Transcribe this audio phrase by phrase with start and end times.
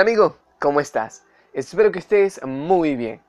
[0.00, 1.26] Amigo, ¿cómo estás?
[1.52, 3.20] Espero que estés muy bien.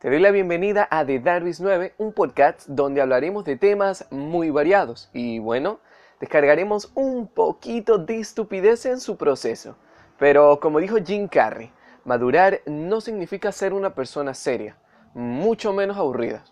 [0.00, 4.50] Te doy la bienvenida a The Darwis 9, un podcast donde hablaremos de temas muy
[4.50, 5.78] variados y bueno,
[6.18, 9.76] descargaremos un poquito de estupidez en su proceso.
[10.18, 11.70] Pero como dijo Jim Carrey,
[12.04, 14.76] madurar no significa ser una persona seria,
[15.14, 16.42] mucho menos aburrida.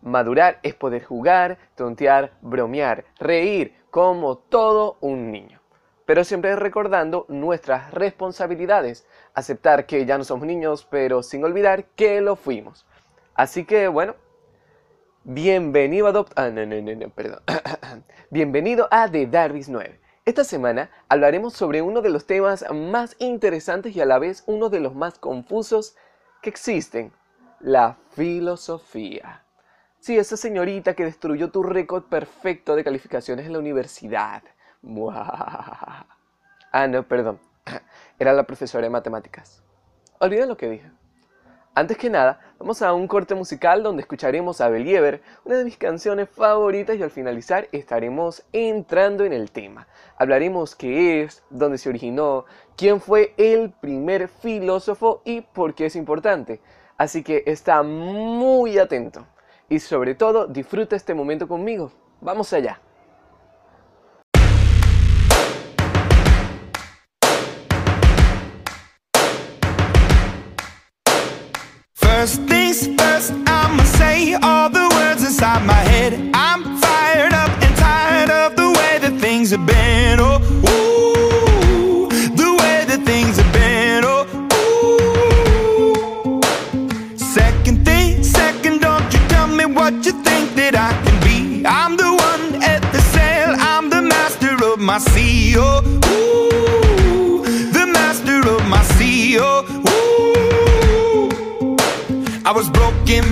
[0.00, 5.57] Madurar es poder jugar, tontear, bromear, reír, como todo un niño.
[6.08, 12.22] Pero siempre recordando nuestras responsabilidades, aceptar que ya no somos niños, pero sin olvidar que
[12.22, 12.86] lo fuimos.
[13.34, 14.14] Así que bueno,
[15.24, 17.42] bienvenido a ah, no, no, no, perdón.
[18.30, 20.00] bienvenido a The Darwis 9.
[20.24, 24.70] Esta semana hablaremos sobre uno de los temas más interesantes y a la vez uno
[24.70, 25.94] de los más confusos
[26.40, 27.12] que existen,
[27.60, 29.44] la filosofía.
[30.00, 34.42] Sí, esa señorita que destruyó tu récord perfecto de calificaciones en la universidad.
[36.70, 37.40] Ah, no, perdón.
[38.18, 39.62] Era la profesora de matemáticas.
[40.18, 40.90] Olviden lo que dije.
[41.74, 45.76] Antes que nada, vamos a un corte musical donde escucharemos a Believer, una de mis
[45.76, 49.86] canciones favoritas y al finalizar estaremos entrando en el tema.
[50.16, 55.94] Hablaremos qué es, dónde se originó, quién fue el primer filósofo y por qué es
[55.94, 56.60] importante.
[56.96, 59.24] Así que está muy atento
[59.68, 61.92] y sobre todo disfruta este momento conmigo.
[62.20, 62.80] Vamos allá.
[72.18, 76.32] First things first, I'ma say all the words inside my head.
[76.34, 76.67] I'm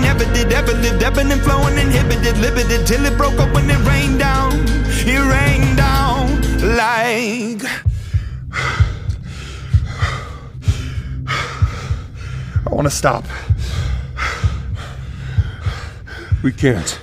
[0.00, 3.78] Never did, ever lived, ebbing and flowing, inhibited, limited, till it broke up when it
[3.86, 4.52] rained down.
[5.06, 6.40] It rained down
[6.76, 7.62] like.
[12.66, 13.24] I want to stop.
[16.42, 17.00] We can't.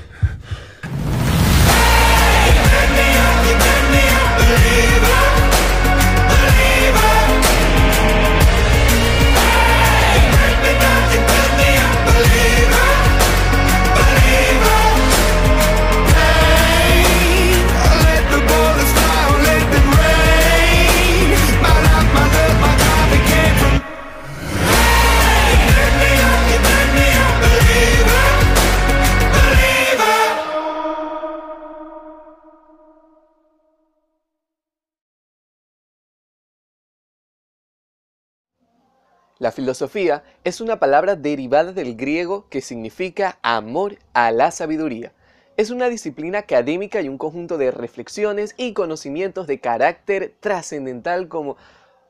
[39.38, 45.12] La filosofía es una palabra derivada del griego que significa amor a la sabiduría.
[45.58, 51.58] Es una disciplina académica y un conjunto de reflexiones y conocimientos de carácter trascendental como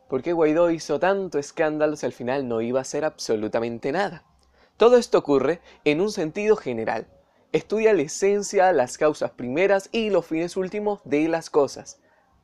[0.07, 4.23] ¿por qué Guaidó hizo tanto escándalo si al final no iba a hacer absolutamente nada?
[4.77, 7.07] Todo esto ocurre en un sentido general.
[7.53, 11.99] Estudia la esencia, las causas primeras y los fines últimos de las cosas.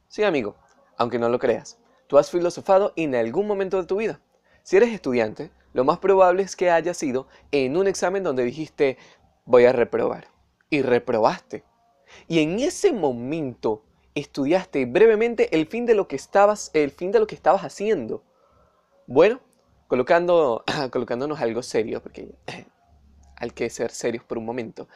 [0.08, 0.56] Sí, amigo,
[0.98, 4.20] aunque no lo creas, tú has filosofado en algún momento de tu vida.
[4.64, 8.98] Si eres estudiante, lo más probable es que haya sido en un examen donde dijiste
[9.46, 10.28] voy a reprobar.
[10.70, 11.64] Y reprobaste.
[12.28, 13.84] Y en ese momento
[14.16, 18.24] estudiaste brevemente el fin de lo que estabas, el fin de lo que estabas haciendo.
[19.08, 19.40] Bueno,
[19.88, 22.34] colocando, colocándonos algo serio, porque
[23.36, 24.88] hay que ser serios por un momento.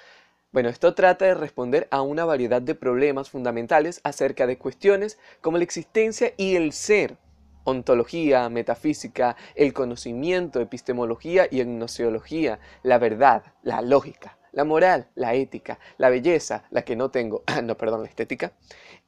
[0.52, 5.58] Bueno, esto trata de responder a una variedad de problemas fundamentales acerca de cuestiones como
[5.58, 7.18] la existencia y el ser,
[7.66, 15.78] ontología, metafísica, el conocimiento, epistemología y gnoseología, la verdad, la lógica, la moral, la ética,
[15.98, 18.54] la belleza, la que no tengo, no, perdón, la estética,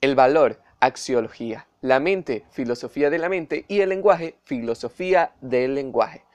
[0.01, 6.25] el valor, axiología, la mente, filosofía de la mente y el lenguaje, filosofía del lenguaje.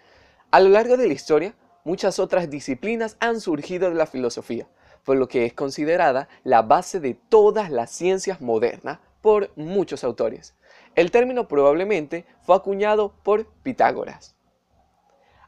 [0.50, 1.54] A lo largo de la historia,
[1.84, 4.66] muchas otras disciplinas han surgido de la filosofía
[5.04, 10.54] por lo que es considerada la base de todas las ciencias modernas por muchos autores.
[10.94, 14.36] El término probablemente fue acuñado por Pitágoras.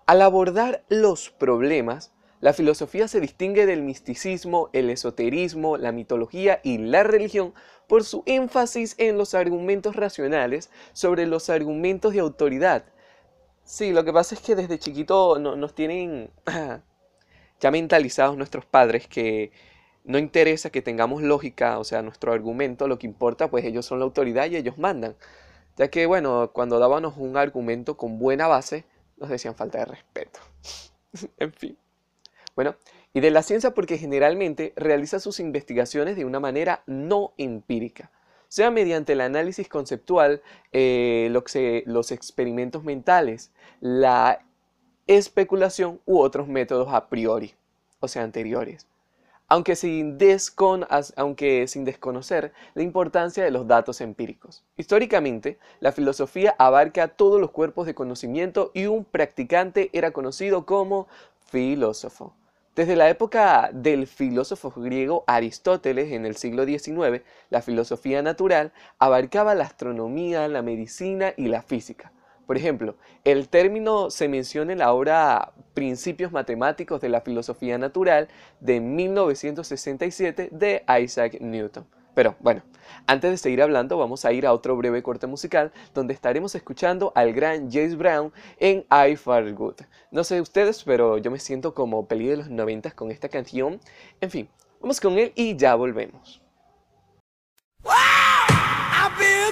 [0.06, 6.78] Al abordar los problemas, la filosofía se distingue del misticismo, el esoterismo, la mitología y
[6.78, 7.54] la religión
[7.88, 12.84] por su énfasis en los argumentos racionales sobre los argumentos de autoridad.
[13.64, 16.30] Sí, lo que pasa es que desde chiquito nos tienen
[17.60, 19.50] ya mentalizados nuestros padres que
[20.04, 23.98] no interesa que tengamos lógica, o sea, nuestro argumento, lo que importa, pues ellos son
[23.98, 25.16] la autoridad y ellos mandan.
[25.76, 28.84] Ya que, bueno, cuando dábamos un argumento con buena base,
[29.16, 30.40] nos decían falta de respeto.
[31.38, 31.76] en fin.
[32.54, 32.76] Bueno,
[33.12, 38.10] y de la ciencia porque generalmente realiza sus investigaciones de una manera no empírica,
[38.48, 40.42] sea mediante el análisis conceptual,
[40.72, 41.28] eh,
[41.86, 44.44] los experimentos mentales, la
[45.06, 47.54] especulación u otros métodos a priori,
[48.00, 48.86] o sea, anteriores,
[49.48, 54.64] aunque sin, desconocer la importancia de los datos empíricos.
[54.76, 61.08] Históricamente, la filosofía abarca todos los cuerpos de conocimiento y un practicante era conocido como
[61.46, 62.34] filósofo.
[62.74, 69.54] Desde la época del filósofo griego Aristóteles en el siglo XIX, la filosofía natural abarcaba
[69.54, 72.10] la astronomía, la medicina y la física.
[72.46, 78.28] Por ejemplo, el término se menciona en la obra Principios Matemáticos de la Filosofía Natural
[78.60, 81.86] de 1967 de Isaac Newton.
[82.14, 82.62] Pero bueno,
[83.06, 87.12] antes de seguir hablando vamos a ir a otro breve corte musical donde estaremos escuchando
[87.16, 89.80] al gran James Brown en I Far Good.
[90.12, 93.80] No sé ustedes, pero yo me siento como peli de los 90 con esta canción.
[94.20, 94.48] En fin,
[94.80, 96.40] vamos con él y ya volvemos.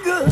[0.04, 0.31] I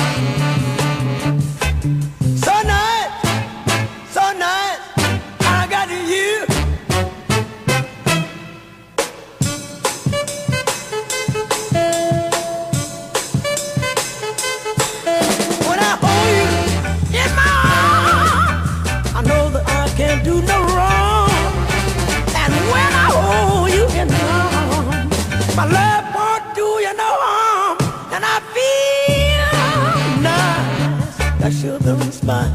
[31.51, 32.49] I and have.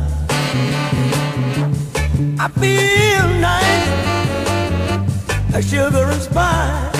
[2.38, 3.88] I feel nice.
[5.54, 5.90] I and
[6.32, 6.95] have.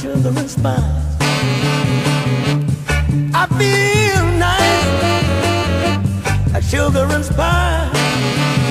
[0.00, 0.82] Sugar and spice,
[3.34, 4.84] I feel nice,
[6.54, 8.65] a shoulder and spice.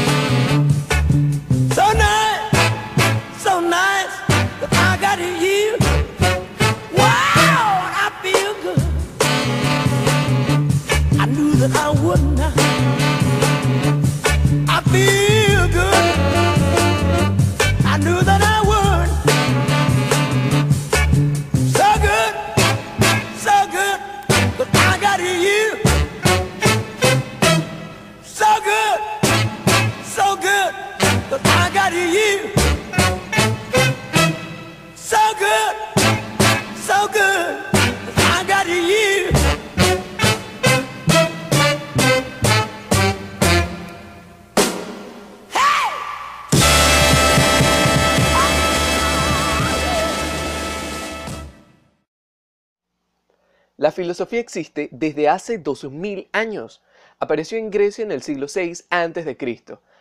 [53.96, 56.84] Filosofía existe desde hace 2000 años.
[57.18, 59.38] Apareció en Grecia en el siglo VI a.C.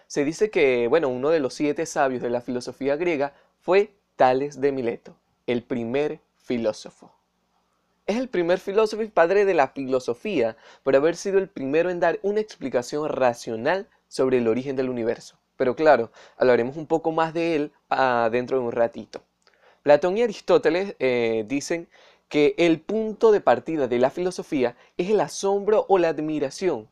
[0.06, 4.60] Se dice que, bueno, uno de los siete sabios de la filosofía griega fue Tales
[4.60, 7.12] de Mileto, el primer filósofo.
[8.06, 12.00] Es el primer filósofo y padre de la filosofía por haber sido el primero en
[12.00, 15.38] dar una explicación racional sobre el origen del universo.
[15.56, 19.22] Pero claro, hablaremos un poco más de él ah, dentro de un ratito.
[19.82, 21.88] Platón y Aristóteles eh, dicen
[22.28, 26.88] que el punto de partida de la filosofía es el asombro o la admiración,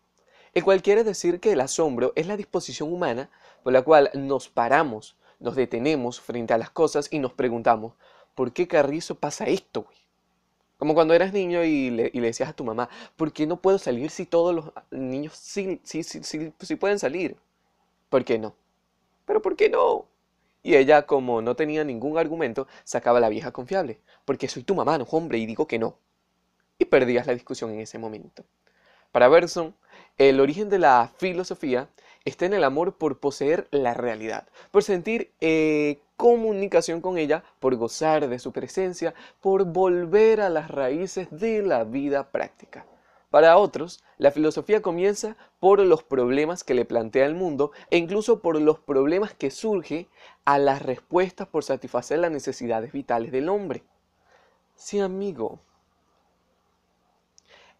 [0.54, 3.30] el cual quiere decir que el asombro es la disposición humana
[3.62, 7.94] por la cual nos paramos, nos detenemos frente a las cosas y nos preguntamos,
[8.34, 9.96] ¿por qué Carrizo pasa esto, güey?
[10.78, 13.60] Como cuando eras niño y le, y le decías a tu mamá, ¿por qué no
[13.60, 17.36] puedo salir si todos los niños sí, sí, sí, sí, sí pueden salir?
[18.08, 18.54] ¿Por qué no?
[19.24, 20.06] ¿Pero por qué no?
[20.62, 24.98] Y ella, como no tenía ningún argumento, sacaba la vieja confiable, porque soy tu mamá,
[24.98, 25.96] no hombre, y digo que no.
[26.78, 28.44] Y perdías la discusión en ese momento.
[29.10, 29.74] Para Bergson,
[30.18, 31.88] el origen de la filosofía
[32.24, 37.74] está en el amor por poseer la realidad, por sentir eh, comunicación con ella, por
[37.76, 42.86] gozar de su presencia, por volver a las raíces de la vida práctica.
[43.32, 48.40] Para otros, la filosofía comienza por los problemas que le plantea el mundo e incluso
[48.40, 50.06] por los problemas que surge
[50.44, 53.84] a las respuestas por satisfacer las necesidades vitales del hombre.
[54.74, 55.60] Sí, amigo.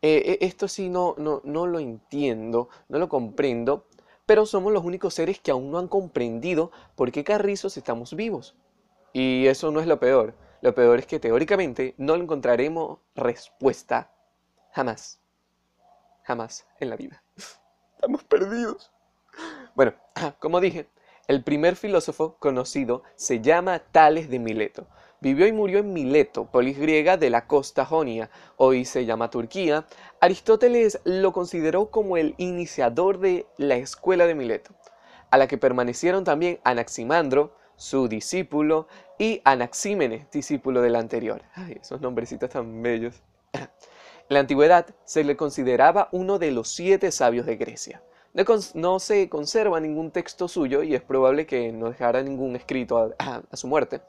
[0.01, 3.85] Eh, eh, esto sí no, no, no lo entiendo, no lo comprendo,
[4.25, 8.57] pero somos los únicos seres que aún no han comprendido por qué carrizos estamos vivos.
[9.13, 10.33] Y eso no es lo peor.
[10.63, 14.11] Lo peor es que teóricamente no encontraremos respuesta
[14.71, 15.22] jamás.
[16.23, 17.23] Jamás en la vida.
[17.95, 18.93] Estamos perdidos.
[19.75, 19.95] Bueno,
[20.39, 20.89] como dije,
[21.29, 24.87] el primer filósofo conocido se llama Tales de Mileto.
[25.21, 29.87] Vivió y murió en Mileto, polis griega de la costa jonia, hoy se llama Turquía.
[30.21, 34.73] Aristóteles lo consideró como el iniciador de la escuela de Mileto,
[35.31, 41.43] a la que permanecieron también Anaximandro, su discípulo, y Anaxímenes, discípulo del anterior.
[41.55, 43.23] Ay, esos nombrecitos tan bellos.
[44.33, 48.03] En la antigüedad se le consideraba uno de los siete sabios de Grecia.
[48.73, 53.43] No, se conserva ningún texto suyo y es probable que no dejara ningún escrito a,
[53.51, 54.01] a su muerte.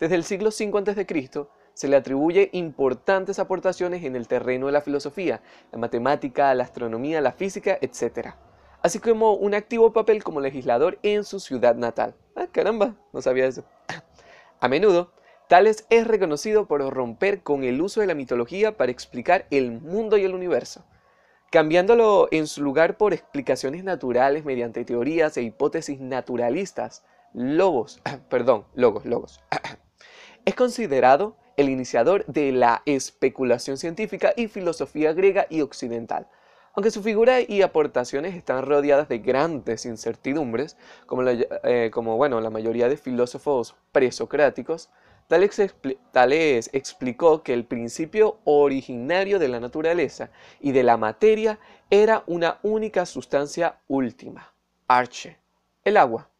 [0.00, 1.46] Desde el siglo V a.C.
[1.72, 7.20] se le atribuye importantes aportaciones en el terreno de la filosofía, la matemática, la astronomía,
[7.20, 8.30] la física, etc.
[8.82, 12.16] Así como un activo papel como legislador en su ciudad natal.
[12.34, 13.62] Ah, caramba, no sabía eso.
[14.58, 15.12] A menudo,
[15.50, 20.16] Tales es reconocido por romper con el uso de la mitología para explicar el mundo
[20.16, 20.84] y el universo,
[21.50, 27.02] cambiándolo en su lugar por explicaciones naturales mediante teorías e hipótesis naturalistas.
[27.34, 29.40] Lobos, perdón, logos, logos.
[30.44, 36.28] Es considerado el iniciador de la especulación científica y filosofía griega y occidental.
[36.74, 40.76] Aunque su figura y aportaciones están rodeadas de grandes incertidumbres,
[41.06, 44.90] como, eh, bueno, la mayoría de filósofos presocráticos,
[45.30, 51.60] Tales, expli- Tales explicó que el principio originario de la naturaleza y de la materia
[51.88, 54.52] era una única sustancia última,
[54.88, 55.38] arche,
[55.84, 56.30] el agua.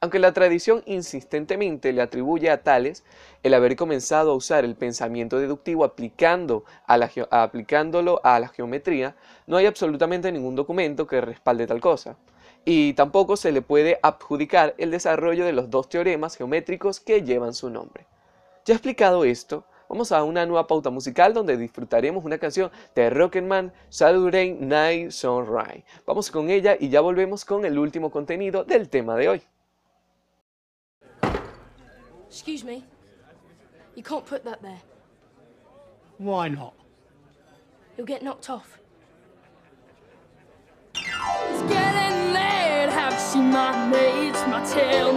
[0.00, 3.04] Aunque la tradición insistentemente le atribuye a Tales
[3.42, 9.14] el haber comenzado a usar el pensamiento deductivo aplicándolo a la geometría,
[9.46, 12.16] no hay absolutamente ningún documento que respalde tal cosa.
[12.64, 17.52] Y tampoco se le puede adjudicar el desarrollo de los dos teoremas geométricos que llevan
[17.52, 18.06] su nombre.
[18.64, 23.72] Ya explicado esto, vamos a una nueva pauta musical donde disfrutaremos una canción de Rocketman,
[23.88, 25.84] Saturday Night Sunrise.
[26.06, 29.42] Vamos con ella y ya volvemos con el último contenido del tema de hoy.
[32.28, 32.84] Excuse me.
[33.96, 34.80] You can't put that there.
[36.18, 36.74] Why not?
[37.96, 38.78] You'll get knocked off.
[40.94, 42.88] It's getting late.
[42.90, 44.40] Have you seen my mates?
[44.46, 45.12] My tail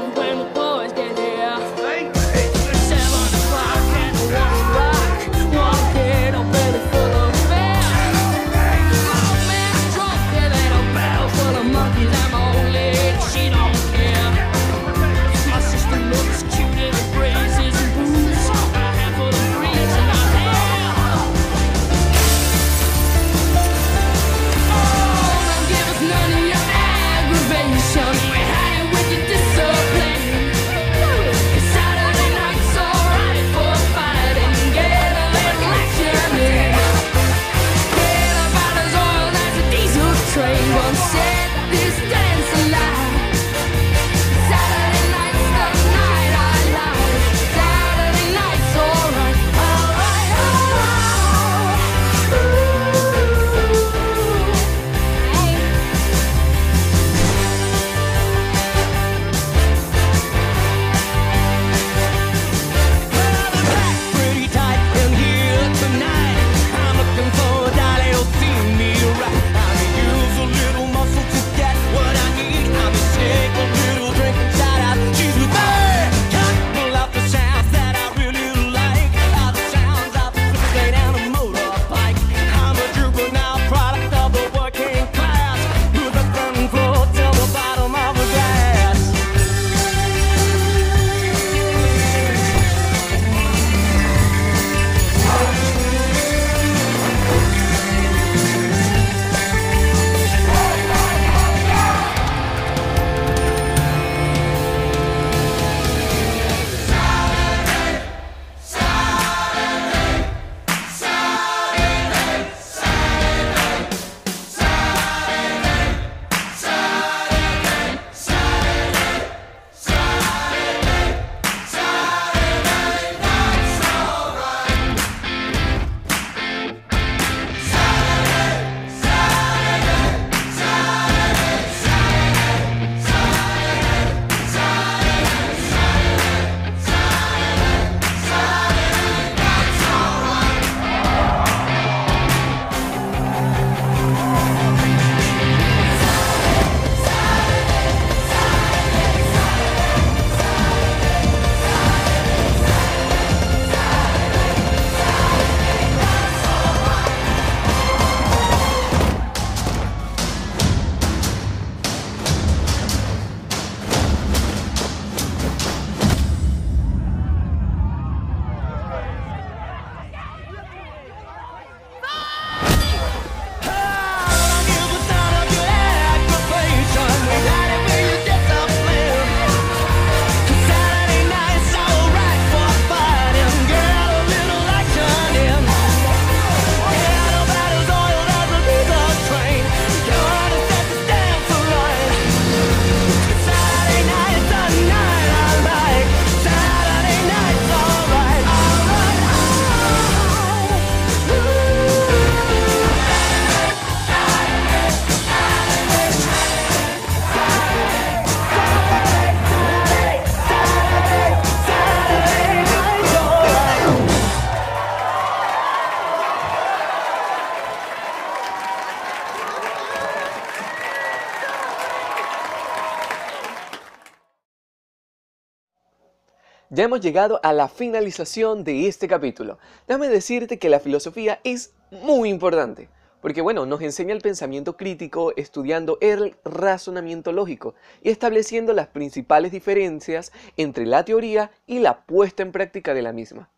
[226.76, 229.60] Ya hemos llegado a la finalización de este capítulo.
[229.88, 232.90] Déjame decirte que la filosofía es muy importante.
[233.22, 239.54] Porque bueno, nos enseña el pensamiento crítico estudiando el razonamiento lógico y estableciendo las principales
[239.54, 243.50] diferencias entre la teoría y la puesta en práctica de la misma.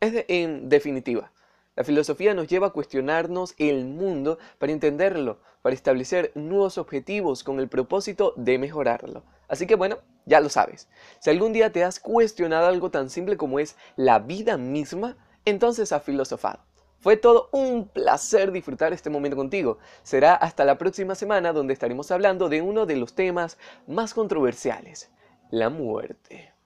[0.00, 1.30] Es en definitiva,
[1.78, 7.60] la filosofía nos lleva a cuestionarnos el mundo para entenderlo, para establecer nuevos objetivos con
[7.60, 9.22] el propósito de mejorarlo.
[9.46, 10.88] Así que bueno, ya lo sabes.
[11.20, 15.92] Si algún día te has cuestionado algo tan simple como es la vida misma, entonces
[15.92, 16.58] has filosofado.
[16.98, 19.78] Fue todo un placer disfrutar este momento contigo.
[20.02, 25.12] Será hasta la próxima semana donde estaremos hablando de uno de los temas más controversiales,
[25.52, 26.57] la muerte.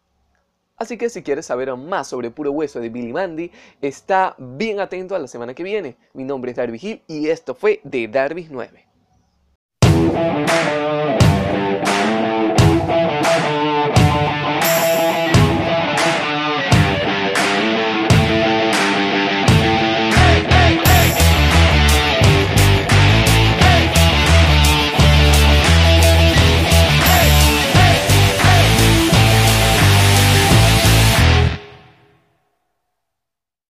[0.82, 5.14] Así que si quieres saber más sobre Puro Hueso de Billy Mandy, está bien atento
[5.14, 5.96] a la semana que viene.
[6.12, 8.84] Mi nombre es Darby Hill y esto fue de Darby 9.